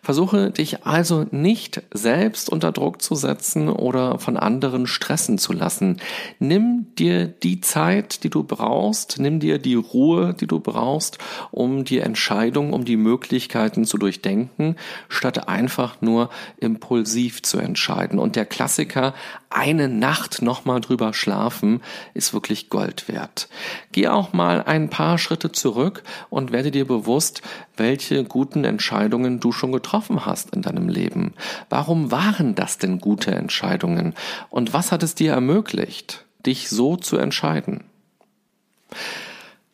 Versuche 0.00 0.50
dich 0.50 0.86
also 0.86 1.26
nicht 1.30 1.82
selbst 1.92 2.48
unter 2.48 2.72
Druck 2.72 3.02
zu 3.02 3.14
setzen 3.14 3.68
oder 3.68 4.20
von 4.20 4.38
anderen 4.38 4.86
stressen 4.86 5.36
zu 5.36 5.52
lassen. 5.52 5.98
Nimm 6.38 6.86
dir 6.98 7.26
die 7.26 7.60
Zeit, 7.60 8.24
die 8.24 8.30
du 8.30 8.42
brauchst, 8.42 9.18
nimm 9.18 9.38
dir 9.38 9.58
die 9.58 9.74
Ruhe, 9.74 10.32
die 10.32 10.46
du 10.46 10.60
brauchst, 10.60 11.18
um 11.50 11.84
die 11.84 11.98
Entscheidung, 11.98 12.72
um 12.72 12.81
die 12.84 12.96
Möglichkeiten 12.96 13.84
zu 13.84 13.98
durchdenken, 13.98 14.76
statt 15.08 15.48
einfach 15.48 16.00
nur 16.00 16.30
impulsiv 16.58 17.42
zu 17.42 17.58
entscheiden. 17.58 18.18
Und 18.18 18.36
der 18.36 18.46
Klassiker, 18.46 19.14
eine 19.50 19.88
Nacht 19.88 20.42
nochmal 20.42 20.80
drüber 20.80 20.92
drüber 20.92 21.14
schlafen 21.14 21.80
ist 22.12 22.34
wirklich 22.34 22.68
Gold 22.68 23.08
wert. 23.08 23.48
Geh 23.92 24.08
auch 24.08 24.32
mal 24.32 24.62
ein 24.62 24.90
paar 24.90 25.16
Schritte 25.18 25.50
zurück 25.50 26.02
und 26.28 26.52
werde 26.52 26.70
dir 26.70 26.86
bewusst, 26.86 27.42
welche 27.76 28.24
guten 28.24 28.64
Entscheidungen 28.64 29.40
du 29.40 29.52
schon 29.52 29.72
getroffen 29.72 30.26
hast 30.26 30.54
in 30.54 30.62
deinem 30.62 30.88
Leben. 30.88 31.32
Warum 31.70 32.10
waren 32.10 32.54
das 32.54 32.78
denn 32.78 32.98
gute 32.98 33.32
Entscheidungen? 33.32 34.14
Und 34.50 34.74
was 34.74 34.92
hat 34.92 35.02
es 35.02 35.14
dir 35.14 35.32
ermöglicht, 35.32 36.26
dich 36.44 36.68
so 36.68 36.96
zu 36.96 37.16
entscheiden? 37.16 37.84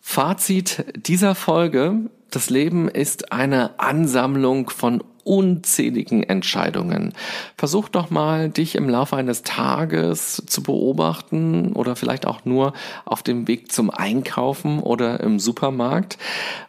Fazit 0.01 0.85
dieser 0.95 1.35
Folge. 1.35 2.11
Das 2.31 2.51
Leben 2.51 2.89
ist 2.89 3.33
eine 3.33 3.79
Ansammlung 3.79 4.69
von 4.69 5.03
unzähligen 5.29 6.23
Entscheidungen. 6.23 7.13
Versuch 7.57 7.89
doch 7.91 8.09
mal, 8.09 8.49
dich 8.49 8.75
im 8.75 8.89
Laufe 8.89 9.17
eines 9.17 9.43
Tages 9.43 10.43
zu 10.47 10.63
beobachten 10.63 11.75
oder 11.75 11.97
vielleicht 11.97 12.27
auch 12.27 12.47
nur 12.47 12.73
auf 13.05 13.23
dem 13.23 13.47
Weg 13.47 13.71
zum 13.71 13.91
Einkaufen 13.91 14.81
oder 14.81 15.21
im 15.21 15.39
Supermarkt. 15.39 16.17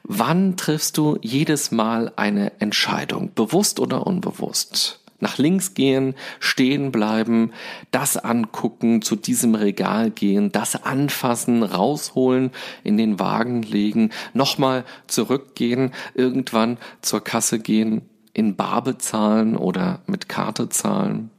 Wann 0.03 0.57
triffst 0.57 0.97
du 0.97 1.17
jedes 1.21 1.71
Mal 1.71 2.11
eine 2.17 2.51
Entscheidung, 2.59 3.31
bewusst 3.33 3.79
oder 3.79 4.05
unbewusst? 4.05 4.98
Nach 5.19 5.37
links 5.37 5.73
gehen, 5.73 6.15
stehen 6.39 6.91
bleiben, 6.91 7.51
das 7.91 8.17
angucken, 8.17 9.01
zu 9.01 9.15
diesem 9.15 9.55
Regal 9.55 10.11
gehen, 10.11 10.51
das 10.51 10.83
anfassen, 10.83 11.63
rausholen, 11.63 12.51
in 12.83 12.97
den 12.97 13.19
Wagen 13.19 13.61
legen, 13.63 14.11
nochmal 14.33 14.85
zurückgehen, 15.07 15.91
irgendwann 16.13 16.77
zur 17.01 17.23
Kasse 17.23 17.59
gehen, 17.59 18.01
in 18.33 18.55
Bar 18.55 18.83
bezahlen 18.83 19.57
oder 19.57 20.01
mit 20.07 20.29
Karte 20.29 20.69
zahlen. 20.69 21.29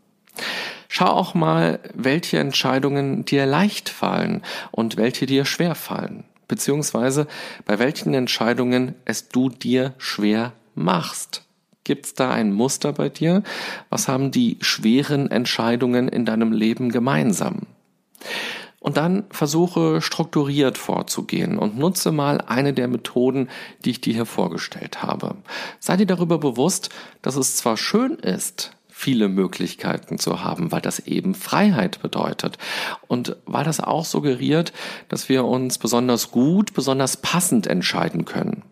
Schau 0.88 1.06
auch 1.06 1.34
mal, 1.34 1.78
welche 1.94 2.38
Entscheidungen 2.38 3.24
dir 3.24 3.46
leicht 3.46 3.88
fallen 3.88 4.42
und 4.72 4.96
welche 4.96 5.26
dir 5.26 5.44
schwer 5.44 5.74
fallen, 5.74 6.24
beziehungsweise 6.48 7.26
bei 7.64 7.78
welchen 7.78 8.12
Entscheidungen 8.12 8.96
es 9.04 9.28
du 9.28 9.50
dir 9.50 9.94
schwer 9.98 10.52
machst. 10.74 11.44
Gibt 11.84 12.06
es 12.06 12.14
da 12.14 12.30
ein 12.30 12.52
Muster 12.52 12.92
bei 12.92 13.08
dir? 13.08 13.42
Was 13.88 14.08
haben 14.08 14.30
die 14.30 14.58
schweren 14.60 15.30
Entscheidungen 15.30 16.08
in 16.08 16.24
deinem 16.24 16.52
Leben 16.52 16.90
gemeinsam? 16.90 17.66
Und 18.80 18.96
dann 18.96 19.24
versuche 19.30 20.00
strukturiert 20.00 20.78
vorzugehen 20.78 21.58
und 21.58 21.78
nutze 21.78 22.12
mal 22.12 22.40
eine 22.40 22.72
der 22.72 22.88
Methoden, 22.88 23.48
die 23.84 23.90
ich 23.90 24.00
dir 24.00 24.14
hier 24.14 24.26
vorgestellt 24.26 25.02
habe. 25.02 25.36
Sei 25.78 25.98
dir 25.98 26.06
darüber 26.06 26.38
bewusst, 26.38 26.88
dass 27.20 27.36
es 27.36 27.56
zwar 27.56 27.76
schön 27.76 28.14
ist, 28.14 28.72
viele 28.88 29.28
Möglichkeiten 29.28 30.18
zu 30.18 30.44
haben, 30.44 30.72
weil 30.72 30.80
das 30.80 30.98
eben 31.00 31.34
Freiheit 31.34 32.00
bedeutet 32.02 32.58
und 33.06 33.36
weil 33.46 33.64
das 33.64 33.80
auch 33.80 34.04
suggeriert, 34.04 34.72
dass 35.08 35.28
wir 35.28 35.44
uns 35.44 35.78
besonders 35.78 36.30
gut, 36.30 36.72
besonders 36.72 37.18
passend 37.18 37.66
entscheiden 37.66 38.24
können. 38.24 38.62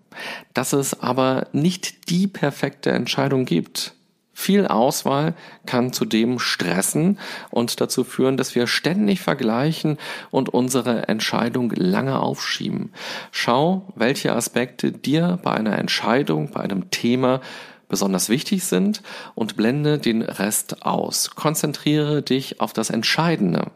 Dass 0.55 0.73
es 0.73 1.01
aber 1.01 1.49
nicht 1.53 2.11
die 2.11 2.27
perfekte 2.27 2.91
Entscheidung 2.91 3.45
gibt. 3.45 3.95
Viel 4.41 4.69
Auswahl 4.69 5.35
kann 5.67 5.93
zudem 5.93 6.39
stressen 6.39 7.19
und 7.51 7.81
dazu 7.81 8.05
führen, 8.05 8.37
dass 8.37 8.55
wir 8.55 8.69
ständig 8.69 9.21
vergleichen 9.21 9.99
und 10.31 10.49
unsere 10.49 11.09
Entscheidung 11.09 11.73
lange 11.73 12.21
aufschieben. 12.21 12.93
Schau, 13.33 13.93
welche 13.97 14.33
Aspekte 14.33 14.93
dir 14.93 15.41
bei 15.43 15.55
einer 15.55 15.77
Entscheidung, 15.77 16.53
bei 16.53 16.61
einem 16.61 16.91
Thema 16.91 17.41
besonders 17.89 18.29
wichtig 18.29 18.63
sind 18.63 19.03
und 19.35 19.57
blende 19.57 19.99
den 19.99 20.23
Rest 20.23 20.87
aus. 20.87 21.31
Konzentriere 21.31 22.23
dich 22.23 22.61
auf 22.61 22.73
das 22.73 22.91
Entscheidende. 22.91 23.73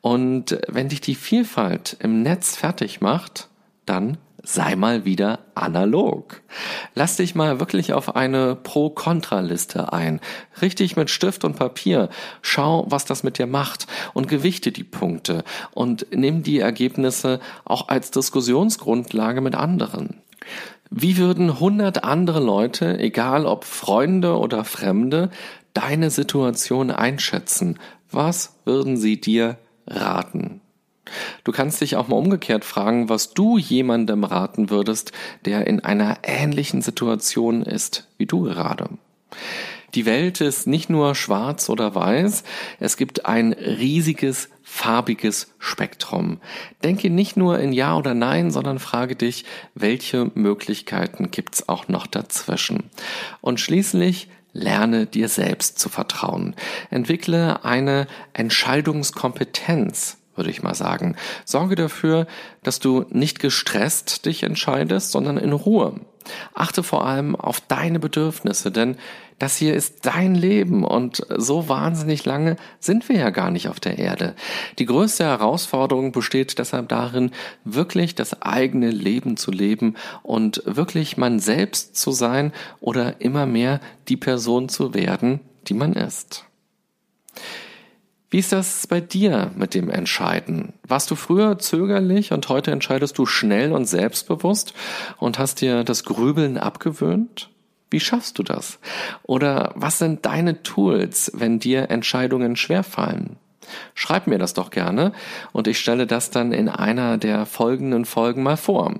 Und 0.00 0.58
wenn 0.66 0.88
dich 0.88 1.00
die 1.00 1.14
Vielfalt 1.14 1.96
im 2.00 2.22
Netz 2.22 2.56
fertig 2.56 3.00
macht, 3.00 3.48
dann 3.86 4.18
sei 4.42 4.74
mal 4.76 5.04
wieder 5.04 5.40
analog. 5.54 6.42
Lass 6.94 7.16
dich 7.16 7.34
mal 7.34 7.60
wirklich 7.60 7.92
auf 7.92 8.16
eine 8.16 8.56
Pro-Kontra-Liste 8.56 9.92
ein. 9.92 10.20
Richtig 10.60 10.96
mit 10.96 11.10
Stift 11.10 11.44
und 11.44 11.56
Papier. 11.56 12.08
Schau, 12.42 12.84
was 12.88 13.04
das 13.04 13.22
mit 13.22 13.38
dir 13.38 13.46
macht 13.46 13.86
und 14.14 14.28
gewichte 14.28 14.72
die 14.72 14.84
Punkte 14.84 15.44
und 15.72 16.06
nimm 16.10 16.42
die 16.42 16.58
Ergebnisse 16.58 17.40
auch 17.64 17.88
als 17.88 18.10
Diskussionsgrundlage 18.10 19.40
mit 19.40 19.54
anderen. 19.54 20.20
Wie 20.90 21.16
würden 21.16 21.58
hundert 21.58 22.04
andere 22.04 22.40
Leute, 22.40 22.98
egal 22.98 23.46
ob 23.46 23.64
Freunde 23.64 24.36
oder 24.38 24.64
Fremde, 24.64 25.30
deine 25.72 26.10
Situation 26.10 26.90
einschätzen? 26.90 27.78
Was 28.10 28.56
würden 28.64 28.96
sie 28.98 29.20
dir 29.20 29.56
raten? 29.86 30.60
Du 31.44 31.52
kannst 31.52 31.80
dich 31.80 31.96
auch 31.96 32.08
mal 32.08 32.16
umgekehrt 32.16 32.64
fragen, 32.64 33.08
was 33.08 33.34
du 33.34 33.58
jemandem 33.58 34.24
raten 34.24 34.70
würdest, 34.70 35.12
der 35.44 35.66
in 35.66 35.80
einer 35.80 36.18
ähnlichen 36.22 36.82
Situation 36.82 37.62
ist 37.62 38.08
wie 38.18 38.26
du 38.26 38.42
gerade. 38.42 38.88
Die 39.94 40.06
Welt 40.06 40.40
ist 40.40 40.66
nicht 40.66 40.88
nur 40.88 41.14
schwarz 41.14 41.68
oder 41.68 41.94
weiß, 41.94 42.44
es 42.80 42.96
gibt 42.96 43.26
ein 43.26 43.52
riesiges 43.52 44.48
farbiges 44.62 45.52
Spektrum. 45.58 46.40
Denke 46.82 47.10
nicht 47.10 47.36
nur 47.36 47.58
in 47.58 47.74
Ja 47.74 47.96
oder 47.98 48.14
Nein, 48.14 48.50
sondern 48.50 48.78
frage 48.78 49.16
dich, 49.16 49.44
welche 49.74 50.30
Möglichkeiten 50.34 51.30
gibt's 51.30 51.68
auch 51.68 51.88
noch 51.88 52.06
dazwischen. 52.06 52.84
Und 53.42 53.60
schließlich 53.60 54.28
lerne 54.54 55.04
dir 55.04 55.28
selbst 55.28 55.78
zu 55.78 55.90
vertrauen. 55.90 56.54
Entwickle 56.90 57.62
eine 57.64 58.06
Entscheidungskompetenz 58.32 60.21
würde 60.34 60.50
ich 60.50 60.62
mal 60.62 60.74
sagen. 60.74 61.16
Sorge 61.44 61.74
dafür, 61.74 62.26
dass 62.62 62.80
du 62.80 63.04
nicht 63.10 63.40
gestresst 63.40 64.26
dich 64.26 64.42
entscheidest, 64.42 65.10
sondern 65.12 65.36
in 65.36 65.52
Ruhe. 65.52 66.00
Achte 66.54 66.82
vor 66.82 67.06
allem 67.06 67.34
auf 67.34 67.60
deine 67.60 67.98
Bedürfnisse, 67.98 68.70
denn 68.70 68.96
das 69.38 69.56
hier 69.56 69.74
ist 69.74 70.06
dein 70.06 70.36
Leben 70.36 70.84
und 70.84 71.26
so 71.36 71.68
wahnsinnig 71.68 72.24
lange 72.24 72.56
sind 72.78 73.08
wir 73.08 73.16
ja 73.16 73.30
gar 73.30 73.50
nicht 73.50 73.68
auf 73.68 73.80
der 73.80 73.98
Erde. 73.98 74.36
Die 74.78 74.86
größte 74.86 75.24
Herausforderung 75.24 76.12
besteht 76.12 76.60
deshalb 76.60 76.88
darin, 76.88 77.32
wirklich 77.64 78.14
das 78.14 78.40
eigene 78.42 78.92
Leben 78.92 79.36
zu 79.36 79.50
leben 79.50 79.96
und 80.22 80.62
wirklich 80.64 81.16
man 81.16 81.40
selbst 81.40 81.96
zu 81.96 82.12
sein 82.12 82.52
oder 82.78 83.20
immer 83.20 83.46
mehr 83.46 83.80
die 84.06 84.16
Person 84.16 84.68
zu 84.68 84.94
werden, 84.94 85.40
die 85.66 85.74
man 85.74 85.94
ist. 85.94 86.44
Wie 88.32 88.38
ist 88.38 88.50
das 88.50 88.86
bei 88.86 89.02
dir 89.02 89.50
mit 89.56 89.74
dem 89.74 89.90
Entscheiden? 89.90 90.72
Warst 90.88 91.10
du 91.10 91.16
früher 91.16 91.58
zögerlich 91.58 92.32
und 92.32 92.48
heute 92.48 92.70
entscheidest 92.70 93.18
du 93.18 93.26
schnell 93.26 93.72
und 93.72 93.84
selbstbewusst 93.84 94.72
und 95.18 95.38
hast 95.38 95.60
dir 95.60 95.84
das 95.84 96.04
Grübeln 96.04 96.56
abgewöhnt? 96.56 97.50
Wie 97.90 98.00
schaffst 98.00 98.38
du 98.38 98.42
das? 98.42 98.78
Oder 99.22 99.72
was 99.74 99.98
sind 99.98 100.24
deine 100.24 100.62
Tools, 100.62 101.30
wenn 101.34 101.58
dir 101.58 101.90
Entscheidungen 101.90 102.56
schwerfallen? 102.56 103.36
Schreib 103.94 104.26
mir 104.26 104.38
das 104.38 104.54
doch 104.54 104.70
gerne 104.70 105.12
und 105.52 105.68
ich 105.68 105.78
stelle 105.78 106.06
das 106.06 106.30
dann 106.30 106.52
in 106.52 106.70
einer 106.70 107.18
der 107.18 107.44
folgenden 107.44 108.06
Folgen 108.06 108.42
mal 108.42 108.56
vor. 108.56 108.94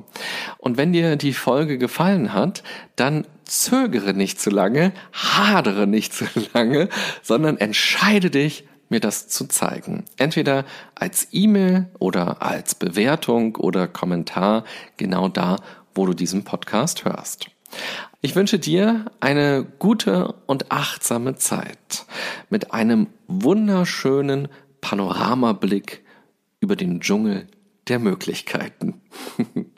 Und 0.59 0.77
wenn 0.77 0.93
dir 0.93 1.17
die 1.17 1.33
Folge 1.33 1.79
gefallen 1.79 2.35
hat, 2.35 2.63
dann 2.97 3.27
zögere 3.45 4.13
nicht 4.13 4.39
zu 4.39 4.51
lange, 4.51 4.93
hadere 5.15 5.87
nicht 5.87 6.13
zu 6.13 6.27
lange, 6.53 6.91
sondern 7.23 7.57
entscheide 7.57 8.29
dich 8.29 8.67
mir 8.93 9.01
das 9.01 9.27
zu 9.27 9.49
zeigen. 9.49 10.05
Entweder 10.17 10.65
als 10.95 11.27
E-Mail 11.33 11.89
oder 11.99 12.43
als 12.43 12.77
Bewertung 12.77 13.57
oder 13.57 13.89
Kommentar 13.89 14.65
genau 14.97 15.29
da, 15.29 15.57
wo 15.95 16.07
du 16.07 16.15
diesen 16.15 16.45
Podcast 16.45 17.05
hörst. 17.05 17.49
Ich 18.21 18.37
wünsche 18.37 18.61
dir 18.61 19.07
eine 19.19 19.67
gute 19.81 20.35
und 20.47 20.71
achtsame 20.71 21.35
Zeit 21.35 22.07
mit 22.51 22.73
einem 22.73 23.09
wunderschönen 23.27 24.49
Panoramablick 24.81 26.05
über 26.61 26.77
den 26.77 27.01
Dschungel 27.01 27.49
der 27.89 27.99
Möglichkeiten. 27.99 29.01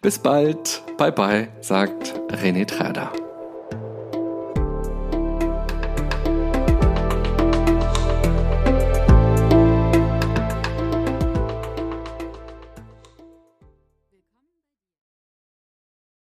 Bis 0.00 0.18
bald, 0.18 0.82
bye 0.96 1.12
bye, 1.12 1.48
sagt 1.60 2.14
René 2.30 2.66
Träder. 2.66 3.12